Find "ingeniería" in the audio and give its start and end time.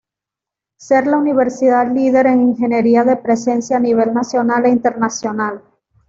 2.41-3.03